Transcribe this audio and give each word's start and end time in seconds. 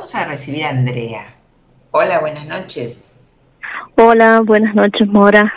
vamos 0.00 0.14
a 0.14 0.24
recibir 0.24 0.64
a 0.64 0.70
Andrea. 0.70 1.20
Hola, 1.90 2.20
buenas 2.20 2.46
noches. 2.46 3.26
Hola, 3.96 4.40
buenas 4.40 4.74
noches, 4.74 5.06
Mora. 5.06 5.52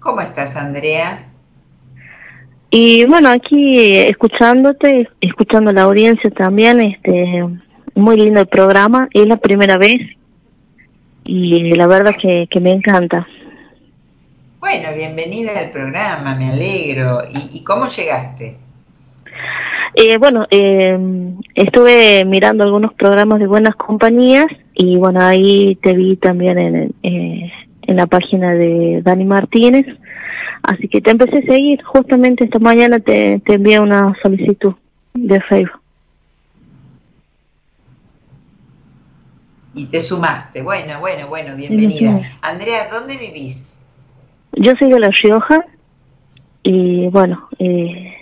¿Cómo 0.00 0.20
estás, 0.20 0.56
Andrea? 0.56 1.28
Y 2.70 3.04
bueno, 3.04 3.28
aquí 3.28 3.98
escuchándote, 3.98 5.08
escuchando 5.20 5.72
la 5.72 5.82
audiencia 5.82 6.28
también, 6.30 6.80
este, 6.80 7.44
muy 7.94 8.16
lindo 8.16 8.40
el 8.40 8.48
programa, 8.48 9.08
es 9.12 9.28
la 9.28 9.36
primera 9.36 9.76
vez 9.76 10.00
y 11.22 11.72
la 11.72 11.86
verdad 11.86 12.16
que, 12.20 12.48
que 12.50 12.58
me 12.58 12.72
encanta. 12.72 13.28
Bueno, 14.58 14.88
bienvenida 14.92 15.56
al 15.56 15.70
programa, 15.70 16.34
me 16.34 16.50
alegro. 16.50 17.20
¿Y, 17.52 17.62
cómo 17.62 17.86
llegaste? 17.86 18.58
Eh, 19.94 20.18
bueno, 20.18 20.44
eh, 20.50 20.98
estuve 21.54 22.24
mirando 22.24 22.64
algunos 22.64 22.92
programas 22.94 23.38
de 23.38 23.46
buenas 23.46 23.74
compañías 23.76 24.46
y 24.74 24.96
bueno, 24.96 25.20
ahí 25.20 25.76
te 25.76 25.94
vi 25.94 26.16
también 26.16 26.58
en, 26.58 26.94
eh, 27.02 27.52
en 27.82 27.96
la 27.96 28.06
página 28.06 28.52
de 28.54 29.00
Dani 29.02 29.24
Martínez. 29.24 29.86
Así 30.62 30.88
que 30.88 31.00
te 31.00 31.10
empecé 31.10 31.38
a 31.38 31.52
seguir. 31.52 31.82
Justamente 31.82 32.44
esta 32.44 32.58
mañana 32.58 32.98
te, 32.98 33.40
te 33.44 33.54
envié 33.54 33.80
una 33.80 34.14
solicitud 34.22 34.74
de 35.14 35.40
Facebook. 35.42 35.80
Y 39.74 39.86
te 39.86 40.00
sumaste. 40.00 40.62
Bueno, 40.62 40.98
bueno, 41.00 41.28
bueno, 41.28 41.54
bienvenida. 41.54 42.20
Andrea, 42.40 42.88
¿dónde 42.90 43.16
vivís? 43.18 43.74
Yo 44.52 44.72
soy 44.78 44.90
de 44.90 44.98
La 44.98 45.10
Rioja 45.22 45.66
y 46.62 47.08
bueno, 47.08 47.46
eh, 47.58 48.14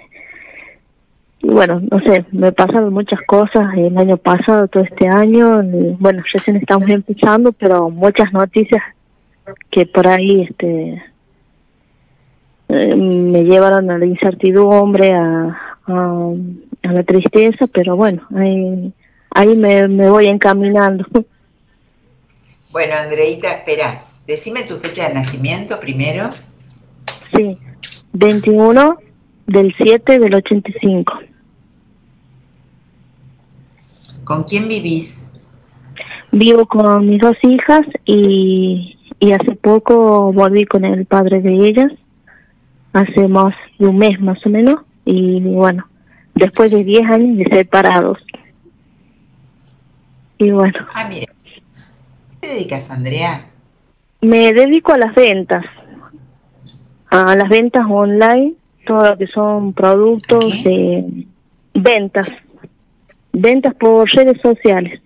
bueno, 1.47 1.80
no 1.91 2.01
sé, 2.01 2.25
me 2.33 2.53
pasaron 2.53 2.93
muchas 2.93 3.21
cosas 3.27 3.75
el 3.77 3.97
año 3.97 4.16
pasado, 4.16 4.69
todo 4.69 4.83
este 4.83 5.09
año, 5.09 5.63
bueno, 5.99 6.23
recién 6.32 6.57
estamos 6.57 6.88
empezando, 6.88 7.52
pero 7.52 7.91
muchas 7.91 8.32
noticias 8.32 8.82
que 9.71 9.87
por 9.87 10.09
ahí 10.09 10.43
este 10.43 11.02
eh, 12.68 12.96
me 12.96 13.45
llevaron 13.45 13.91
a 13.91 13.99
la 13.99 14.07
incertidumbre, 14.07 15.13
a, 15.13 15.59
a, 15.87 16.33
la 16.83 17.02
tristeza, 17.02 17.66
pero 17.73 17.96
bueno, 17.96 18.23
ahí, 18.35 18.93
ahí 19.30 19.57
me, 19.57 19.87
me 19.88 20.09
voy 20.11 20.27
encaminando. 20.27 21.05
Bueno, 22.73 22.95
Andreita, 23.02 23.52
espera, 23.52 23.87
Decime 24.27 24.63
tu 24.63 24.77
fecha 24.77 25.09
de 25.09 25.15
nacimiento 25.15 25.79
primero. 25.79 26.30
Sí, 27.35 27.59
21 28.15 28.96
del 29.46 29.74
7 29.77 30.18
del 30.18 30.35
85. 30.35 31.13
¿Con 34.25 34.45
quién 34.45 34.69
vivís? 34.69 35.33
Vivo 36.33 36.67
con 36.67 37.09
mis 37.09 37.21
dos 37.21 37.37
hijas 37.43 37.83
y, 38.05 38.99
y 39.21 39.33
hace 39.33 39.55
poco 39.55 40.33
volví 40.33 40.65
con 40.65 40.85
el 40.85 41.07
padre 41.07 41.41
de 41.41 41.55
ellas, 41.55 41.93
hace 42.93 43.29
más 43.29 43.55
de 43.79 43.87
un 43.87 43.99
mes 43.99 44.21
más 44.21 44.39
o 44.45 44.49
menos, 44.49 44.77
y 45.05 45.41
bueno, 45.41 45.87
después 46.35 46.71
de 46.73 46.85
10 46.85 47.02
años 47.11 47.39
de 47.39 47.57
separados. 47.57 48.19
Y 50.39 50.51
bueno. 50.51 50.75
Ah, 50.95 51.07
mira. 51.09 51.33
¿Qué 52.41 52.49
te 52.49 52.49
dedicas, 52.49 52.91
Andrea? 52.91 53.47
Me 54.21 54.52
dedico 54.52 54.93
a 54.93 54.99
las 54.99 55.15
ventas, 55.15 55.65
a 57.11 57.37
las 57.37 57.49
ventas 57.49 57.85
online, 57.89 58.55
todo 58.87 59.11
lo 59.11 59.19
que 59.19 59.27
son 59.29 59.73
productos 59.73 60.45
de 60.65 61.27
ventas, 61.75 62.29
ventas 63.35 63.74
por 63.74 64.09
redes 64.10 64.41
sociales. 64.41 65.00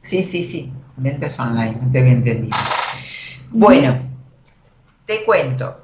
Sí, 0.00 0.22
sí, 0.22 0.44
sí, 0.44 0.72
ventas 0.96 1.40
online, 1.40 1.78
no 1.82 1.90
te 1.90 2.00
había 2.00 2.12
entendido. 2.12 2.56
Bueno, 3.50 3.98
te 5.06 5.24
cuento, 5.24 5.82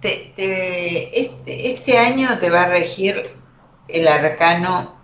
este, 0.00 1.70
este 1.70 1.98
año 1.98 2.38
te 2.38 2.50
va 2.50 2.62
a 2.62 2.68
regir 2.68 3.30
el 3.88 4.08
arcano, 4.08 4.96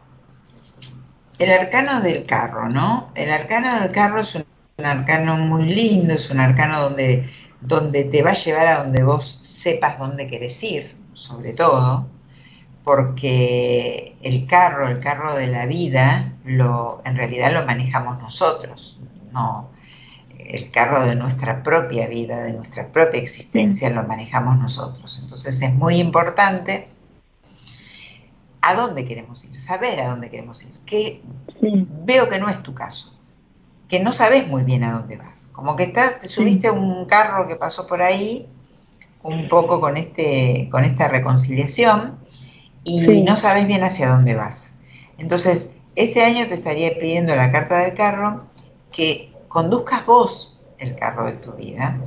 el 1.39 1.51
arcano 1.51 2.01
del 2.01 2.27
carro, 2.27 2.69
¿no? 2.69 3.13
El 3.15 3.31
arcano 3.31 3.81
del 3.81 3.93
carro 3.93 4.21
es 4.21 4.35
un 4.35 4.45
un 4.77 4.87
arcano 4.87 5.37
muy 5.37 5.67
lindo, 5.67 6.15
es 6.15 6.31
un 6.31 6.41
arcano 6.41 6.83
donde, 6.83 7.31
donde 7.61 8.05
te 8.05 8.23
va 8.23 8.31
a 8.31 8.35
llevar 8.35 8.67
a 8.67 8.83
donde 8.83 9.05
vos 9.05 9.25
sepas 9.25 9.99
dónde 9.99 10.27
querés 10.27 10.63
ir, 10.65 10.97
sobre 11.13 11.53
todo, 11.53 12.09
porque 12.85 14.17
el 14.23 14.47
carro, 14.47 14.89
el 14.89 15.01
carro 15.01 15.35
de 15.35 15.49
la 15.49 15.67
vida, 15.67 16.35
lo, 16.45 17.03
en 17.05 17.17
realidad 17.17 17.53
lo 17.53 17.65
manejamos 17.67 18.21
nosotros, 18.21 19.01
no 19.33 19.71
el 20.39 20.71
carro 20.71 21.05
de 21.07 21.17
nuestra 21.17 21.63
propia 21.63 22.07
vida, 22.07 22.43
de 22.43 22.53
nuestra 22.53 22.93
propia 22.93 23.21
existencia, 23.21 23.89
lo 23.91 24.05
manejamos 24.05 24.59
nosotros. 24.59 25.19
Entonces 25.23 25.61
es 25.63 25.75
muy 25.75 25.99
importante 25.99 26.91
a 28.61 28.75
dónde 28.75 29.07
queremos 29.07 29.45
ir, 29.47 29.59
saber 29.59 30.01
a 30.01 30.09
dónde 30.09 30.31
queremos 30.31 30.63
ir. 30.63 30.73
Que 30.85 31.23
veo 31.63 32.29
que 32.29 32.39
no 32.39 32.51
es 32.51 32.63
tu 32.63 32.75
caso 32.75 33.15
que 33.89 34.01
no 34.01 34.13
sabes 34.13 34.49
muy 34.49 34.65
bien 34.65 34.85
a 34.85 34.93
dónde 34.93 35.17
vas. 35.17 35.51
Como 35.53 35.77
que 35.77 35.85
estás, 35.85 36.21
te 36.21 36.29
subiste 36.29 36.69
a 36.69 36.73
un 36.73 37.05
carro 37.07 37.47
que 37.47 37.57
pasó 37.57 37.87
por 37.87 38.03
ahí, 38.03 38.47
un 39.23 39.49
poco 39.49 39.81
con, 39.81 39.97
este, 39.97 40.69
con 40.71 40.85
esta 40.85 41.09
reconciliación, 41.09 42.19
y 42.85 43.23
no 43.23 43.37
sabes 43.37 43.67
bien 43.67 43.83
hacia 43.83 44.09
dónde 44.09 44.35
vas. 44.35 44.77
Entonces, 45.19 45.79
este 45.97 46.23
año 46.23 46.47
te 46.47 46.55
estaría 46.55 46.99
pidiendo 46.99 47.35
la 47.37 47.51
carta 47.53 47.79
del 47.79 47.95
carro 47.95 48.47
que 48.93 49.33
conduzcas 49.49 50.05
vos 50.07 50.59
el 50.79 50.97
carro 50.97 51.27
de 51.27 51.33
tu 51.33 51.53
vida 51.53 52.01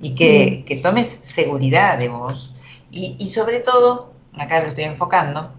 y 0.00 0.14
que, 0.14 0.64
que 0.66 0.76
tomes 0.76 1.08
seguridad 1.08 1.98
de 1.98 2.08
vos. 2.08 2.54
Y, 2.90 3.16
y, 3.18 3.28
sobre 3.28 3.60
todo, 3.60 4.12
acá 4.38 4.62
lo 4.62 4.68
estoy 4.68 4.84
enfocando, 4.84 5.52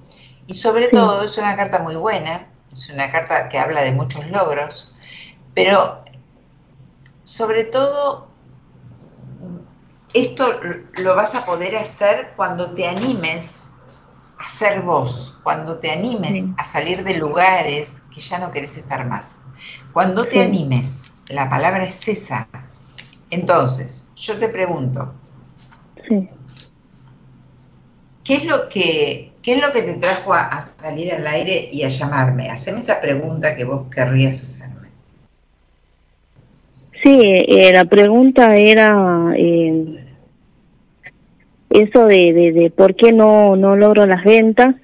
y 0.48 0.54
sobre 0.54 0.88
todo 0.88 1.24
es 1.24 1.38
una 1.38 1.56
carta 1.56 1.80
muy 1.80 1.96
buena, 1.96 2.48
es 2.72 2.90
una 2.90 3.12
carta 3.12 3.50
que 3.50 3.60
habla 3.60 3.82
de 3.82 3.92
muchos 3.92 4.26
logros, 4.28 4.96
pero 5.54 6.04
sobre 7.24 7.66
todo, 7.66 8.28
esto 10.14 10.48
lo 11.00 11.16
vas 11.16 11.36
a 11.36 11.46
poder 11.46 11.76
hacer 11.76 12.34
cuando 12.38 12.72
te 12.72 12.88
animes 12.88 13.67
a 14.40 14.50
ser 14.50 14.82
vos, 14.82 15.40
cuando 15.44 15.78
te 15.78 15.92
animes 15.92 16.46
a 16.58 16.64
salir 16.64 17.04
de 17.04 17.18
lugares 17.18 18.04
que 18.14 18.22
ya 18.22 18.40
no 18.40 18.52
querés 18.52 18.78
estar 18.78 19.06
más. 19.08 19.42
Cuando 19.94 20.26
te 20.26 20.42
animes, 20.42 21.12
la 21.28 21.50
palabra 21.50 21.84
es 21.84 22.08
esa. 22.08 22.48
Entonces, 23.30 24.10
yo 24.16 24.38
te 24.38 24.50
pregunto, 24.50 25.14
¿qué 28.24 28.36
es 28.36 28.46
lo 28.46 28.70
que, 28.70 29.34
qué 29.42 29.56
es 29.56 29.62
lo 29.62 29.74
que 29.74 29.82
te 29.82 29.94
trajo 29.94 30.34
a, 30.34 30.44
a, 30.44 30.62
salir 30.62 31.14
al 31.14 31.26
aire 31.28 31.68
y 31.72 31.84
a 31.84 31.90
llamarme? 31.90 32.50
Haceme 32.50 32.80
esa 32.80 33.02
pregunta 33.02 33.56
que 33.56 33.66
vos 33.66 33.88
querrías 33.94 34.42
hacer. 34.42 34.78
Sí, 37.04 37.22
eh, 37.24 37.72
la 37.72 37.86
pregunta 37.86 38.58
era 38.58 39.34
eh, 39.38 40.07
eso 41.70 42.06
de, 42.06 42.34
de, 42.54 42.72
por 42.76 42.96
qué 42.96 43.12
no, 43.12 43.56
no 43.56 43.76
logro 43.76 44.06
las 44.06 44.24
ventas 44.24 44.76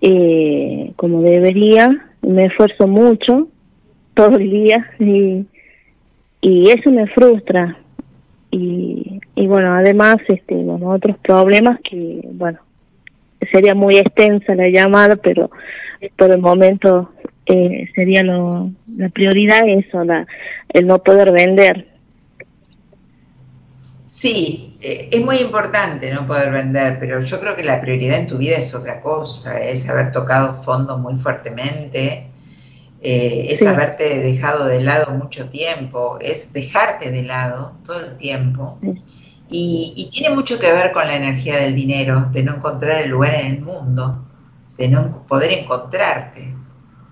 eh, 0.00 0.92
como 0.96 1.22
debería. 1.22 2.02
Me 2.22 2.46
esfuerzo 2.46 2.88
mucho 2.88 3.48
todo 4.14 4.36
el 4.36 4.50
día 4.50 4.90
y, 4.98 5.44
y 6.40 6.70
eso 6.70 6.90
me 6.90 7.06
frustra. 7.08 7.78
Y, 8.50 9.20
y 9.34 9.46
bueno, 9.46 9.74
además, 9.74 10.16
este, 10.28 10.54
bueno, 10.54 10.88
otros 10.90 11.16
problemas 11.18 11.78
que, 11.88 12.20
bueno, 12.32 12.58
sería 13.52 13.74
muy 13.74 13.98
extensa 13.98 14.54
la 14.54 14.68
llamada, 14.68 15.16
pero 15.16 15.50
por 16.16 16.30
el 16.30 16.38
momento 16.38 17.10
eh, 17.46 17.88
sería 17.94 18.22
lo, 18.22 18.70
la 18.96 19.08
prioridad 19.10 19.68
eso, 19.68 20.04
la, 20.04 20.26
el 20.70 20.86
no 20.86 20.98
poder 20.98 21.32
vender. 21.32 21.86
Sí, 24.06 24.76
eh, 24.80 25.08
es 25.10 25.24
muy 25.24 25.38
importante 25.38 26.12
no 26.12 26.26
poder 26.26 26.52
vender, 26.52 26.98
pero 27.00 27.20
yo 27.20 27.40
creo 27.40 27.56
que 27.56 27.64
la 27.64 27.80
prioridad 27.80 28.20
en 28.20 28.28
tu 28.28 28.38
vida 28.38 28.56
es 28.56 28.74
otra 28.74 29.00
cosa, 29.00 29.60
es 29.60 29.88
haber 29.88 30.12
tocado 30.12 30.54
fondo 30.54 30.96
muy 30.96 31.16
fuertemente, 31.16 32.30
eh, 33.02 33.46
es 33.50 33.62
haberte 33.62 34.20
dejado 34.20 34.66
de 34.66 34.80
lado 34.80 35.12
mucho 35.14 35.48
tiempo, 35.48 36.18
es 36.20 36.52
dejarte 36.52 37.10
de 37.10 37.22
lado 37.22 37.76
todo 37.84 38.00
el 38.04 38.16
tiempo. 38.16 38.78
Y, 39.48 39.92
y, 39.96 40.10
tiene 40.10 40.34
mucho 40.34 40.58
que 40.58 40.72
ver 40.72 40.92
con 40.92 41.06
la 41.06 41.14
energía 41.14 41.56
del 41.58 41.74
dinero, 41.74 42.28
de 42.32 42.42
no 42.42 42.56
encontrar 42.56 43.02
el 43.02 43.10
lugar 43.10 43.34
en 43.34 43.46
el 43.46 43.60
mundo, 43.60 44.24
de 44.76 44.88
no 44.88 45.24
poder 45.26 45.52
encontrarte. 45.52 46.52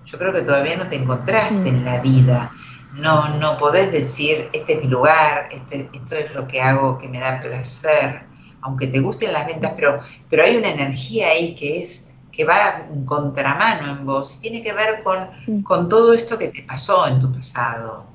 Yo 0.04 0.18
creo 0.18 0.32
que 0.32 0.42
todavía 0.42 0.76
no 0.76 0.88
te 0.88 0.96
encontraste 0.96 1.68
en 1.68 1.84
la 1.84 2.00
vida. 2.00 2.50
No, 2.96 3.28
no 3.38 3.56
podés 3.58 3.90
decir, 3.90 4.48
este 4.52 4.74
es 4.74 4.80
mi 4.82 4.88
lugar, 4.88 5.48
este, 5.50 5.88
esto 5.92 6.14
es 6.14 6.32
lo 6.34 6.46
que 6.46 6.60
hago 6.60 6.98
que 6.98 7.08
me 7.08 7.18
da 7.18 7.40
placer, 7.40 8.22
aunque 8.60 8.86
te 8.86 9.00
gusten 9.00 9.32
las 9.32 9.46
ventas, 9.46 9.72
pero, 9.74 10.00
pero 10.30 10.44
hay 10.44 10.56
una 10.56 10.70
energía 10.70 11.28
ahí 11.28 11.54
que 11.54 11.80
es, 11.80 12.14
que 12.30 12.44
va 12.44 12.86
en 12.90 13.04
contramano 13.04 13.90
en 13.90 14.06
vos 14.06 14.36
y 14.38 14.42
tiene 14.42 14.62
que 14.62 14.72
ver 14.72 15.02
con, 15.02 15.62
con 15.62 15.88
todo 15.88 16.14
esto 16.14 16.38
que 16.38 16.48
te 16.48 16.62
pasó 16.62 17.06
en 17.08 17.20
tu 17.20 17.32
pasado. 17.32 18.06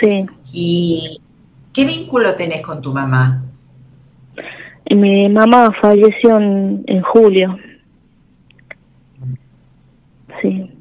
Sí. 0.00 0.26
¿Y 0.52 1.18
qué 1.72 1.84
vínculo 1.84 2.34
tenés 2.34 2.62
con 2.62 2.80
tu 2.80 2.92
mamá? 2.92 3.44
Mi 4.94 5.28
mamá 5.28 5.70
falleció 5.80 6.38
en, 6.38 6.84
en 6.86 7.02
julio. 7.02 7.56
Sí. 10.40 10.72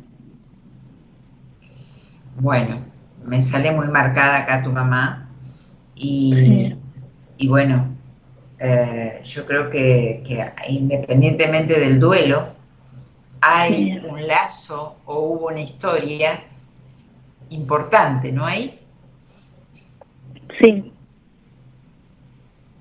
Bueno, 2.39 2.79
me 3.27 3.41
sale 3.41 3.71
muy 3.71 3.89
marcada 3.89 4.37
acá 4.37 4.63
tu 4.63 4.71
mamá 4.71 5.29
y, 5.95 6.73
y 7.37 7.47
bueno, 7.47 7.95
eh, 8.59 9.21
yo 9.23 9.45
creo 9.45 9.69
que, 9.69 10.23
independientemente 10.69 11.79
del 11.79 11.99
duelo, 11.99 12.55
hay 13.41 13.99
un 14.09 14.25
lazo 14.25 14.97
o 15.05 15.19
hubo 15.19 15.47
una 15.47 15.61
historia 15.61 16.41
importante, 17.49 18.31
¿no 18.31 18.45
hay? 18.45 18.79
Sí. 20.59 20.91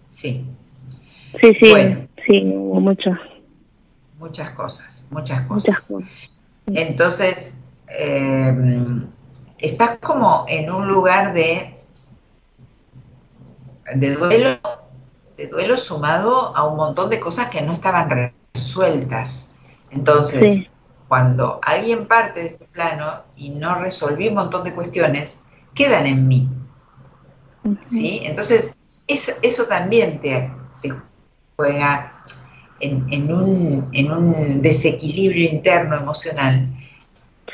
Sí. 0.08 0.46
Sí, 1.40 1.52
sí, 1.60 1.74
sí, 2.26 2.42
hubo 2.54 2.80
muchas. 2.80 3.18
Muchas 4.18 4.50
cosas, 4.50 5.08
muchas 5.10 5.42
cosas. 5.42 5.92
Entonces, 6.66 7.58
em, 7.98 9.06
estás 9.58 9.98
como 9.98 10.44
en 10.48 10.70
un 10.70 10.88
lugar 10.88 11.32
de, 11.32 11.80
de 13.94 14.14
duelo 14.14 14.58
de 15.36 15.48
duelo 15.48 15.76
sumado 15.76 16.56
a 16.56 16.64
un 16.64 16.76
montón 16.76 17.10
de 17.10 17.20
cosas 17.20 17.48
que 17.50 17.62
no 17.62 17.72
estaban 17.72 18.32
resueltas. 18.54 19.56
Entonces, 19.90 20.70
cuando 21.08 21.60
alguien 21.62 22.06
parte 22.06 22.40
de 22.40 22.46
este 22.46 22.66
plano 22.66 23.22
y 23.36 23.50
no 23.50 23.76
resolvió 23.76 24.30
un 24.30 24.36
montón 24.36 24.64
de 24.64 24.74
cuestiones, 24.74 25.44
quedan 25.74 26.06
en 26.06 26.26
mí. 26.26 26.48
¿Sí? 27.86 28.20
Entonces, 28.24 28.78
eso, 29.06 29.64
también 29.68 30.20
te, 30.20 30.52
juega 31.56 32.24
en, 32.80 33.32
un, 33.32 34.62
desequilibrio 34.62 35.50
interno 35.50 35.96
emocional 35.96 36.72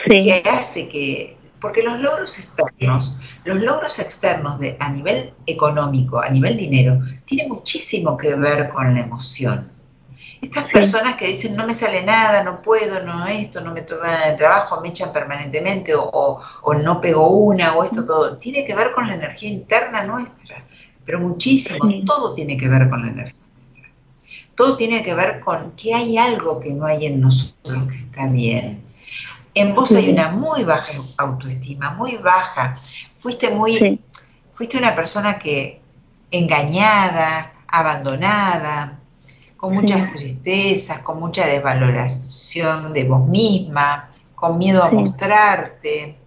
que 0.06 0.42
hace 0.50 0.88
que 0.88 1.36
porque 1.62 1.82
los 1.84 2.00
logros 2.00 2.38
externos, 2.40 3.18
los 3.44 3.60
logros 3.60 4.00
externos 4.00 4.58
de, 4.58 4.76
a 4.80 4.90
nivel 4.90 5.32
económico, 5.46 6.20
a 6.20 6.28
nivel 6.28 6.56
dinero, 6.56 6.98
tienen 7.24 7.50
muchísimo 7.50 8.16
que 8.16 8.34
ver 8.34 8.68
con 8.68 8.92
la 8.92 9.00
emoción. 9.00 9.70
Estas 10.40 10.64
personas 10.70 11.14
que 11.14 11.28
dicen 11.28 11.54
no 11.54 11.64
me 11.64 11.72
sale 11.72 12.02
nada, 12.02 12.42
no 12.42 12.60
puedo, 12.60 13.04
no 13.04 13.28
esto, 13.28 13.60
no 13.60 13.72
me 13.72 13.82
toman 13.82 14.30
el 14.30 14.36
trabajo, 14.36 14.80
me 14.80 14.88
echan 14.88 15.12
permanentemente 15.12 15.92
o, 15.96 16.40
no 16.82 17.00
pego 17.00 17.28
una 17.28 17.74
o 17.74 17.84
esto 17.84 18.04
todo, 18.04 18.36
tiene 18.38 18.64
que 18.64 18.74
ver 18.74 18.90
con 18.90 19.06
la 19.06 19.14
energía 19.14 19.50
interna 19.50 20.02
nuestra, 20.02 20.64
pero 21.06 21.20
muchísimo, 21.20 21.78
todo 22.04 22.34
tiene 22.34 22.56
que 22.56 22.68
ver 22.68 22.90
con 22.90 23.02
la 23.02 23.12
energía 23.12 23.40
nuestra. 23.54 23.88
Todo 24.56 24.76
tiene 24.76 25.04
que 25.04 25.14
ver 25.14 25.38
con 25.38 25.70
que 25.72 25.94
hay 25.94 26.18
algo 26.18 26.58
que 26.58 26.72
no 26.74 26.86
hay 26.86 27.06
en 27.06 27.20
nosotros 27.20 27.84
que 27.88 27.98
está 27.98 28.26
bien 28.26 28.91
en 29.54 29.74
vos 29.74 29.92
hay 29.92 30.10
una 30.10 30.30
muy 30.30 30.64
baja 30.64 30.92
autoestima, 31.18 31.90
muy 31.90 32.16
baja. 32.16 32.76
Fuiste 33.18 33.50
muy, 33.50 34.00
fuiste 34.50 34.78
una 34.78 34.94
persona 34.94 35.38
que 35.38 35.80
engañada, 36.30 37.52
abandonada, 37.68 38.98
con 39.56 39.74
muchas 39.74 40.10
tristezas, 40.10 40.98
con 40.98 41.20
mucha 41.20 41.46
desvaloración 41.46 42.92
de 42.92 43.04
vos 43.04 43.26
misma, 43.28 44.10
con 44.34 44.58
miedo 44.58 44.82
a 44.82 44.90
mostrarte, 44.90 46.18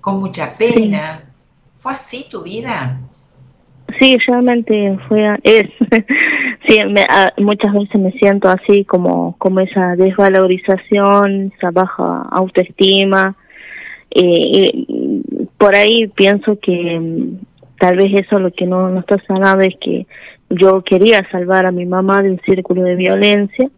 con 0.00 0.20
mucha 0.20 0.52
pena. 0.54 1.34
¿Fue 1.76 1.94
así 1.94 2.26
tu 2.30 2.42
vida? 2.42 3.00
Sí, 4.00 4.16
realmente 4.26 4.98
fue, 5.08 5.36
es. 5.42 5.70
sí, 6.68 6.78
muchas 7.38 7.72
veces 7.72 8.00
me 8.00 8.12
siento 8.12 8.48
así 8.48 8.84
como, 8.84 9.36
como 9.38 9.60
esa 9.60 9.96
desvalorización, 9.96 11.52
esa 11.54 11.70
baja 11.70 12.28
autoestima. 12.30 13.34
y 14.14 15.22
por 15.58 15.74
ahí 15.74 16.08
pienso 16.08 16.54
que 16.60 16.98
mm, 16.98 17.38
tal 17.78 17.96
vez 17.96 18.12
eso 18.14 18.38
lo 18.38 18.52
que 18.52 18.66
no, 18.66 18.88
no 18.88 19.00
está 19.00 19.18
sanado 19.18 19.60
es 19.60 19.74
que 19.80 20.06
yo 20.50 20.82
quería 20.82 21.26
salvar 21.30 21.66
a 21.66 21.72
mi 21.72 21.86
mamá 21.86 22.22
de 22.22 22.32
un 22.32 22.40
círculo 22.40 22.82
de 22.82 22.96
violencia 22.96 23.68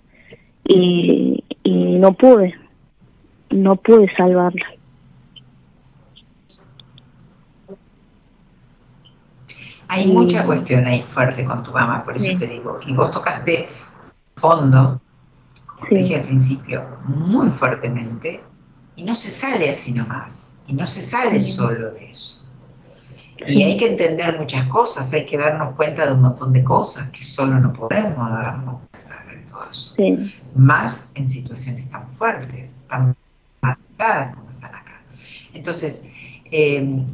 y, 0.66 1.44
y 1.62 1.98
no 1.98 2.12
pude, 2.14 2.54
no 3.50 3.76
pude 3.76 4.10
salvarla. 4.16 4.64
Hay 9.94 10.08
mucha 10.08 10.44
cuestión 10.44 10.86
ahí 10.86 11.02
fuerte 11.02 11.44
con 11.44 11.62
tu 11.62 11.70
mamá, 11.70 12.02
por 12.02 12.16
eso 12.16 12.36
te 12.36 12.48
digo. 12.48 12.80
Y 12.84 12.94
vos 12.94 13.12
tocaste 13.12 13.68
fondo, 14.34 15.00
como 15.66 15.86
dije 15.88 16.16
al 16.16 16.26
principio, 16.26 16.84
muy 17.04 17.48
fuertemente, 17.50 18.42
y 18.96 19.04
no 19.04 19.14
se 19.14 19.30
sale 19.30 19.70
así 19.70 19.92
nomás. 19.92 20.58
Y 20.66 20.74
no 20.74 20.84
se 20.84 21.00
sale 21.00 21.40
solo 21.40 21.92
de 21.92 22.10
eso. 22.10 22.48
Y 23.46 23.62
hay 23.62 23.76
que 23.76 23.86
entender 23.86 24.36
muchas 24.36 24.66
cosas, 24.66 25.12
hay 25.12 25.26
que 25.26 25.38
darnos 25.38 25.76
cuenta 25.76 26.06
de 26.06 26.12
un 26.12 26.22
montón 26.22 26.52
de 26.52 26.64
cosas 26.64 27.10
que 27.10 27.22
solo 27.22 27.60
no 27.60 27.72
podemos 27.72 28.28
darnos 28.30 28.80
cuenta 28.90 29.24
de 29.30 29.42
todo 29.42 29.70
eso. 29.70 29.94
Más 30.56 31.12
en 31.14 31.28
situaciones 31.28 31.88
tan 31.88 32.10
fuertes, 32.10 32.80
tan 32.88 33.16
marcadas 33.62 34.34
como 34.34 34.50
están 34.50 34.74
acá. 34.74 35.02
Entonces, 35.52 36.06
eh, 36.50 37.04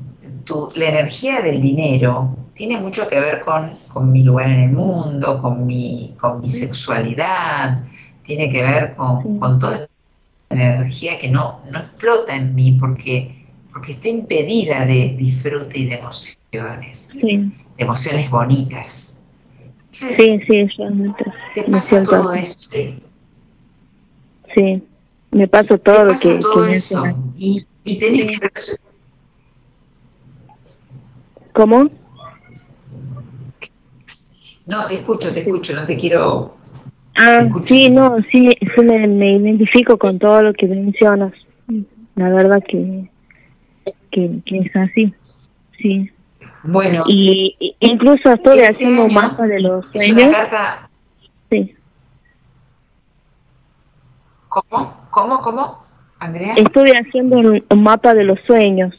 la 0.75 0.89
energía 0.89 1.41
del 1.41 1.61
dinero 1.61 2.37
tiene 2.55 2.79
mucho 2.79 3.09
que 3.09 3.19
ver 3.19 3.43
con, 3.43 4.13
mi 4.13 4.23
lugar 4.23 4.51
en 4.51 4.61
el 4.61 4.73
mundo, 4.73 5.41
con 5.41 5.67
mi, 5.67 6.15
con 6.21 6.41
mi 6.41 6.51
sexualidad, 6.51 7.83
tiene 8.25 8.53
que 8.53 8.63
ver 8.63 8.95
con, 8.97 9.41
toda 9.59 9.77
esta 9.77 9.89
energía 10.51 11.19
que 11.19 11.29
no, 11.29 11.61
no 11.71 11.79
explota 11.79 12.37
en 12.37 12.55
mí 12.55 12.77
porque, 12.79 13.47
porque 13.73 13.93
está 13.93 14.09
impedida 14.09 14.85
de 14.85 15.17
disfrute 15.17 15.79
y 15.79 15.87
de 15.87 15.95
emociones, 15.95 17.17
de 17.23 17.51
emociones 17.79 18.31
bonitas. 18.31 19.21
sí, 19.87 20.41
sí, 20.47 20.67
realmente. 20.77 21.25
Te 21.55 21.65
pasa 21.65 22.05
todo 22.05 22.33
eso. 22.35 22.77
Sí, 24.55 24.83
me 25.31 25.49
pasa 25.49 25.79
todo 25.79 26.05
lo 26.05 26.19
que... 26.19 26.39
Todo 26.41 26.67
eso. 26.67 27.05
Y, 27.37 27.63
y 27.85 27.99
tenés 27.99 28.41
que... 28.41 28.49
¿Cómo? 31.53 31.91
No, 34.67 34.87
te 34.87 34.95
escucho, 34.95 35.33
te 35.33 35.41
escucho, 35.41 35.75
no 35.75 35.85
te 35.85 35.97
quiero... 35.97 36.57
Ah, 37.17 37.47
sí, 37.67 37.91
no, 37.91 38.17
sí, 38.31 38.49
sí 38.61 38.81
me, 38.83 39.37
identifico 39.37 39.99
con 39.99 40.19
todo 40.19 40.43
lo 40.43 40.55
que 40.55 40.67
mencionas. 40.67 41.33
La 42.15 42.29
verdad 42.31 42.63
que, 42.67 43.11
que, 44.11 44.43
es 44.47 44.77
así, 44.77 45.13
sí. 45.79 46.11
Bueno. 46.63 47.03
Y, 47.09 47.75
incluso 47.81 48.33
estoy 48.33 48.61
este 48.61 48.69
haciendo 48.69 49.05
un 49.05 49.15
mapa 49.15 49.47
de 49.47 49.61
los 49.61 49.87
sueños. 49.89 50.35
Sí. 51.51 51.75
¿Cómo? 54.49 54.97
¿Cómo? 55.11 55.41
¿Cómo? 55.41 55.83
Andrea. 56.21 56.55
Estuve 56.57 56.93
haciendo 56.93 57.39
un 57.39 57.83
mapa 57.83 58.15
de 58.15 58.25
los 58.25 58.39
sueños. 58.47 58.95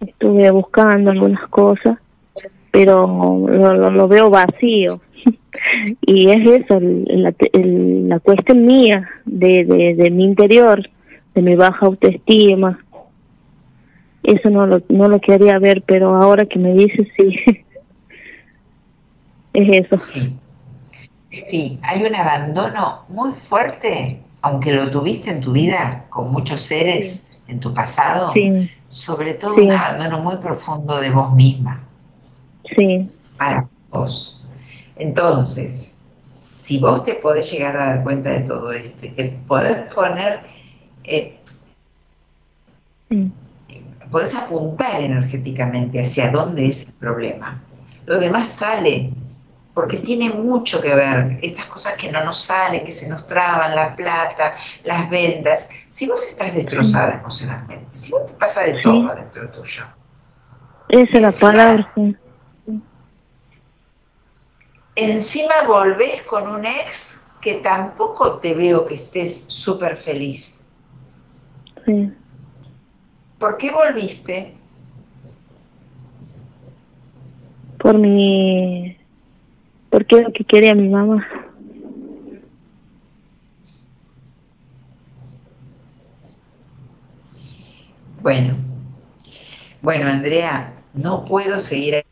Estuve 0.00 0.50
buscando 0.50 1.10
algunas 1.10 1.46
cosas 1.48 1.98
pero 2.70 3.06
lo, 3.48 3.90
lo, 3.90 4.08
veo 4.08 4.30
vacío. 4.30 5.00
y 6.02 6.30
es 6.30 6.62
eso, 6.62 6.78
la, 6.80 7.34
la 7.52 8.20
cuestión 8.20 8.64
mía 8.64 9.08
de, 9.24 9.64
de, 9.64 9.94
de, 9.94 10.10
mi 10.10 10.24
interior, 10.24 10.88
de 11.34 11.42
mi 11.42 11.56
baja 11.56 11.86
autoestima. 11.86 12.78
Eso 14.22 14.50
no 14.50 14.66
lo, 14.66 14.82
no 14.88 15.08
lo 15.08 15.20
quería 15.20 15.58
ver, 15.58 15.82
pero 15.82 16.14
ahora 16.14 16.46
que 16.46 16.58
me 16.58 16.74
dices, 16.74 17.08
sí. 17.16 17.34
es 19.54 19.86
eso. 19.86 19.98
Sí. 19.98 20.36
sí, 21.28 21.78
hay 21.82 22.04
un 22.04 22.14
abandono 22.14 23.04
muy 23.08 23.32
fuerte, 23.32 24.20
aunque 24.42 24.72
lo 24.72 24.90
tuviste 24.90 25.30
en 25.30 25.40
tu 25.40 25.52
vida 25.52 26.06
con 26.10 26.30
muchos 26.30 26.60
seres 26.60 27.29
en 27.50 27.60
tu 27.60 27.74
pasado, 27.74 28.32
sobre 28.88 29.34
todo 29.34 29.56
un 29.56 29.70
abandono 29.70 30.20
muy 30.20 30.36
profundo 30.36 30.98
de 31.00 31.10
vos 31.10 31.34
misma. 31.34 31.80
Sí. 32.76 33.10
Para 33.36 33.64
vos. 33.90 34.44
Entonces, 34.96 36.02
si 36.26 36.78
vos 36.78 37.04
te 37.04 37.14
podés 37.14 37.50
llegar 37.50 37.76
a 37.76 37.86
dar 37.86 38.02
cuenta 38.04 38.30
de 38.30 38.40
todo 38.40 38.70
esto 38.72 39.06
y 39.06 39.10
te 39.10 39.24
podés 39.48 39.92
poner, 39.92 40.40
eh, 41.04 41.36
podés 44.10 44.34
apuntar 44.34 45.00
energéticamente 45.00 46.02
hacia 46.02 46.30
dónde 46.30 46.66
es 46.66 46.88
el 46.88 46.94
problema. 46.94 47.60
Lo 48.06 48.20
demás 48.20 48.48
sale, 48.48 49.12
porque 49.74 49.98
tiene 49.98 50.30
mucho 50.30 50.80
que 50.80 50.94
ver, 50.94 51.38
estas 51.42 51.66
cosas 51.66 51.94
que 51.94 52.10
no 52.10 52.24
nos 52.24 52.38
salen, 52.38 52.84
que 52.84 52.92
se 52.92 53.08
nos 53.08 53.26
traban, 53.26 53.74
la 53.74 53.94
plata, 53.94 54.56
las 54.84 55.08
vendas. 55.08 55.70
Si 55.88 56.06
vos 56.06 56.26
estás 56.26 56.54
destrozada 56.54 57.20
emocionalmente, 57.20 57.86
si 57.96 58.12
vos 58.12 58.26
te 58.26 58.32
pasa 58.34 58.62
de 58.62 58.80
todo 58.80 59.14
dentro 59.14 59.48
tuyo. 59.50 59.84
Esa 60.88 61.16
es 61.16 61.22
la 61.22 61.32
palabra. 61.32 61.92
Encima 64.96 65.54
volvés 65.66 66.22
con 66.22 66.48
un 66.48 66.66
ex 66.66 67.26
que 67.40 67.54
tampoco 67.54 68.38
te 68.40 68.54
veo 68.54 68.84
que 68.86 68.96
estés 68.96 69.44
súper 69.46 69.96
feliz. 69.96 70.68
Sí. 71.86 72.12
¿Por 73.38 73.56
qué 73.56 73.70
volviste? 73.70 74.56
Por 77.78 77.96
mi 77.96 78.99
porque 79.90 80.16
es 80.16 80.22
lo 80.22 80.32
que 80.32 80.44
quería 80.44 80.74
mi 80.74 80.88
mamá. 80.88 81.26
Bueno, 88.22 88.54
bueno 89.82 90.08
Andrea, 90.08 90.74
no 90.94 91.24
puedo 91.24 91.58
seguir 91.58 92.04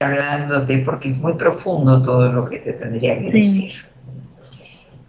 hablándote 0.00 0.78
porque 0.78 1.10
es 1.10 1.18
muy 1.18 1.34
profundo 1.34 2.02
todo 2.02 2.32
lo 2.32 2.48
que 2.48 2.58
te 2.58 2.74
tendría 2.74 3.18
que 3.18 3.30
decir. 3.30 3.72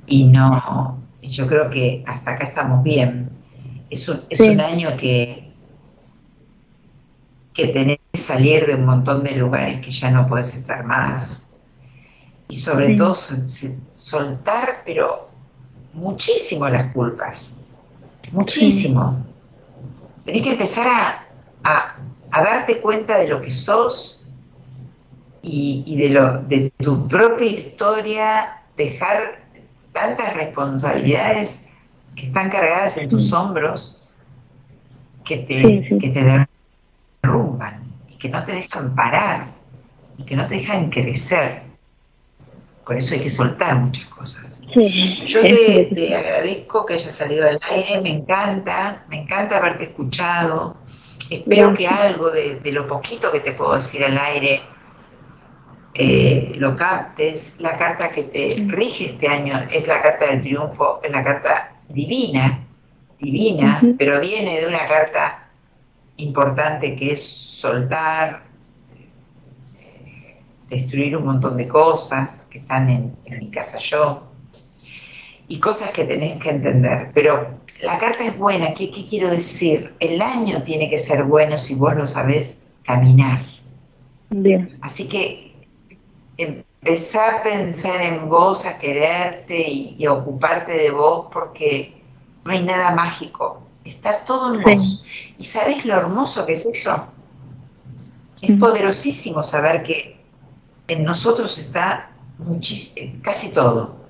Y 0.06 0.26
no, 0.26 1.02
yo 1.22 1.48
creo 1.48 1.70
que 1.70 2.04
hasta 2.06 2.32
acá 2.32 2.46
estamos 2.46 2.84
bien. 2.84 3.30
Es 3.90 4.08
un, 4.08 4.22
es 4.30 4.40
un 4.40 4.62
año 4.62 4.90
que, 4.98 5.52
que 7.54 7.68
tenés 7.68 7.98
que 8.12 8.20
salir 8.20 8.66
de 8.66 8.76
un 8.76 8.86
montón 8.86 9.24
de 9.24 9.36
lugares 9.36 9.82
que 9.82 9.92
ya 9.92 10.12
no 10.12 10.28
puedes 10.28 10.56
estar 10.56 10.86
más 10.86 11.53
y 12.54 12.56
sobre 12.56 12.94
todo 12.94 13.16
soltar, 13.16 14.84
pero 14.86 15.28
muchísimo 15.92 16.70
las 16.70 16.94
culpas, 16.94 17.62
muchísimo. 18.32 19.26
Tenés 20.24 20.44
que 20.44 20.52
empezar 20.52 20.86
a, 21.64 21.98
darte 22.32 22.80
cuenta 22.80 23.18
de 23.18 23.28
lo 23.28 23.42
que 23.42 23.50
sos 23.50 24.28
y, 25.42 25.96
de, 25.98 26.10
lo, 26.10 26.44
de 26.44 26.72
tu 26.78 27.08
propia 27.08 27.50
historia, 27.50 28.62
dejar 28.78 29.44
tantas 29.92 30.36
responsabilidades 30.36 31.70
que 32.16 32.28
están 32.28 32.52
cargadas 32.52 32.98
en 32.98 33.10
tus 33.10 33.34
hombros 33.34 34.00
que 35.26 35.38
te, 35.38 35.98
que 35.98 36.10
te 36.10 36.48
derrumban 37.24 37.82
y 38.08 38.16
que 38.18 38.30
no 38.30 38.44
te 38.44 38.52
dejan 38.52 38.94
parar 38.94 39.52
y 40.20 40.24
que 40.24 40.36
no 40.36 40.46
te 40.46 40.58
dejan 40.58 40.92
crecer. 40.92 41.73
Por 42.86 42.98
eso 42.98 43.16
hay 43.16 43.22
que 43.22 43.30
soltar 43.30 43.76
muchas 43.76 44.06
cosas. 44.06 44.64
Yo 45.26 45.42
te, 45.42 46.16
agradezco 46.16 46.86
que 46.86 46.96
hayas 46.96 47.16
salido 47.16 47.48
al 47.48 47.58
aire, 47.72 48.02
me 48.02 48.10
encanta, 48.10 49.06
me 49.10 49.22
encanta 49.22 49.58
haberte 49.58 49.86
escuchado. 49.86 50.78
Espero 51.30 51.74
que 51.74 51.88
algo 51.88 52.30
de, 52.30 52.60
lo 52.72 52.88
poquito 52.88 53.32
que 53.32 53.40
te 53.40 53.54
puedo 53.54 53.76
decir 53.76 54.04
al 54.04 54.18
aire 54.18 54.62
eh, 55.96 56.52
lo 56.56 56.76
captes. 56.76 57.56
La 57.60 57.78
carta 57.78 58.10
que 58.10 58.24
te 58.24 58.56
rige 58.68 59.06
este 59.06 59.28
año 59.28 59.54
es 59.72 59.88
la 59.88 60.02
carta 60.02 60.28
del 60.28 60.42
triunfo, 60.42 61.00
es 61.04 61.12
la 61.12 61.24
carta 61.24 61.76
divina, 61.88 62.68
divina, 63.20 63.82
pero 63.98 64.20
viene 64.20 64.60
de 64.60 64.68
una 64.68 64.86
carta 64.88 65.50
importante 66.18 66.96
que 66.96 67.14
es 67.14 67.24
soltar, 67.24 68.44
destruir 70.74 71.16
un 71.16 71.26
montón 71.26 71.58
de 71.58 71.68
cosas 71.68 72.48
que 72.50 72.60
están 72.60 72.90
en, 72.90 73.16
mi 73.40 73.50
casa 73.50 73.78
yo 73.80 74.24
y 75.48 75.60
cosas 75.60 75.92
que 75.92 76.06
tenés 76.06 76.42
que 76.42 76.50
entender. 76.50 77.12
Pero 77.14 77.60
la 77.82 77.98
carta 78.00 78.26
es 78.26 78.38
buena, 78.38 78.74
¿qué, 78.74 78.92
quiero 78.92 79.30
decir? 79.30 79.94
El 80.00 80.22
año 80.22 80.64
tiene 80.64 80.90
que 80.90 80.98
ser 80.98 81.24
bueno 81.24 81.58
si 81.58 81.76
vos 81.76 81.96
lo 81.96 82.08
sabés 82.08 82.68
caminar. 82.84 83.46
Bien. 84.30 84.78
Así 84.82 85.08
que 85.08 85.54
empezá 86.38 87.38
a 87.38 87.44
pensar 87.44 88.02
en 88.02 88.30
vos, 88.30 88.66
a 88.66 88.78
quererte 88.78 89.70
y, 89.70 90.06
a 90.06 90.14
ocuparte 90.14 90.74
de 90.74 90.92
vos 90.92 91.28
porque 91.32 92.02
no 92.46 92.52
hay 92.52 92.64
nada 92.64 92.96
mágico. 92.96 93.62
Está 93.84 94.20
todo 94.26 94.56
en 94.56 94.62
vos. 94.62 95.06
¿Y 95.38 95.44
sabés 95.44 95.86
lo 95.86 95.94
hermoso 95.96 96.46
que 96.46 96.54
es 96.54 96.66
eso? 96.66 97.08
Es 98.42 98.60
poderosísimo 98.60 99.42
saber 99.44 99.84
que 99.84 100.23
en 100.88 101.04
nosotros 101.04 101.58
está 101.58 102.10
casi 103.22 103.50
todo. 103.54 104.04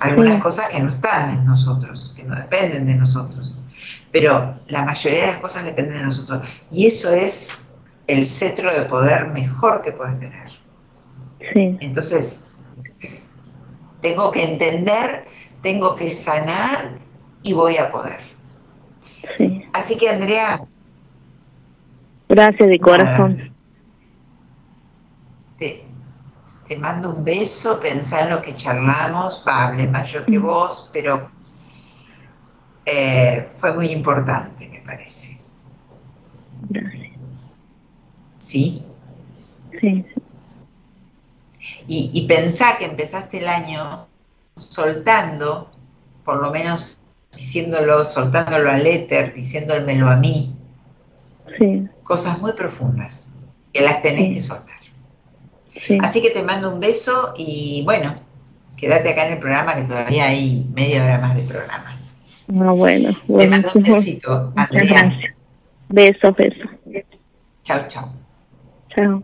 Algunas 0.00 0.42
cosas 0.42 0.70
que 0.70 0.80
no 0.80 0.88
están 0.88 1.30
en 1.30 1.46
nosotros, 1.46 2.12
que 2.16 2.24
no 2.24 2.34
dependen 2.34 2.86
de 2.86 2.96
nosotros. 2.96 3.58
Pero 4.10 4.58
la 4.66 4.84
mayoría 4.84 5.20
de 5.20 5.26
las 5.28 5.36
cosas 5.36 5.64
dependen 5.64 5.98
de 5.98 6.04
nosotros. 6.04 6.48
Y 6.70 6.86
eso 6.86 7.10
es 7.10 7.68
el 8.08 8.26
cetro 8.26 8.72
de 8.72 8.82
poder 8.82 9.28
mejor 9.28 9.82
que 9.82 9.92
puedes 9.92 10.18
tener. 10.18 10.50
Entonces, 11.54 12.48
tengo 14.00 14.32
que 14.32 14.42
entender, 14.42 15.26
tengo 15.62 15.94
que 15.94 16.10
sanar 16.10 16.98
y 17.42 17.52
voy 17.52 17.76
a 17.76 17.92
poder. 17.92 18.20
Así 19.72 19.96
que, 19.96 20.08
Andrea. 20.08 20.60
Gracias 22.28 22.68
de 22.68 22.78
corazón 22.80 23.51
te, 26.74 26.78
mando 26.78 27.10
un 27.10 27.24
beso, 27.24 27.80
pensá 27.80 28.22
en 28.22 28.30
lo 28.30 28.42
que 28.42 28.54
charlamos, 28.54 29.44
va, 29.46 29.68
hablé 29.68 29.86
más 29.86 30.12
yo 30.12 30.24
que 30.24 30.38
vos, 30.38 30.90
pero 30.92 31.30
eh, 32.86 33.48
fue 33.56 33.74
muy 33.74 33.88
importante, 33.90 34.68
me 34.68 34.80
parece. 34.80 35.40
Gracias. 36.68 37.12
¿Sí? 38.38 38.84
Sí. 39.80 40.04
Y, 41.86 42.10
y 42.12 42.26
pensá 42.26 42.76
que 42.78 42.86
empezaste 42.86 43.38
el 43.38 43.48
año 43.48 44.06
soltando, 44.56 45.70
por 46.24 46.40
lo 46.40 46.50
menos 46.50 47.00
diciéndolo, 47.32 48.04
soltándolo 48.04 48.70
al 48.70 48.86
éter, 48.86 49.32
diciéndomelo 49.34 50.08
a 50.08 50.16
mí, 50.16 50.54
sí. 51.58 51.88
cosas 52.02 52.40
muy 52.40 52.52
profundas 52.52 53.34
que 53.72 53.80
las 53.80 54.02
tenés 54.02 54.34
que 54.34 54.40
soltar. 54.40 54.81
Así 56.00 56.22
que 56.22 56.30
te 56.30 56.42
mando 56.42 56.72
un 56.72 56.80
beso 56.80 57.34
y 57.36 57.82
bueno, 57.84 58.14
quédate 58.76 59.10
acá 59.10 59.26
en 59.26 59.34
el 59.34 59.38
programa 59.38 59.74
que 59.74 59.82
todavía 59.82 60.26
hay 60.26 60.66
media 60.74 61.04
hora 61.04 61.18
más 61.18 61.36
de 61.36 61.42
programa. 61.42 61.96
No, 62.48 62.76
bueno. 62.76 63.16
Te 63.26 63.46
mando 63.46 63.70
un 63.74 63.82
besito, 63.82 64.52
Andrea. 64.56 65.18
Beso, 65.88 66.32
beso. 66.32 66.68
Chao, 67.62 67.86
chao. 67.88 68.12
Chao. 68.94 69.22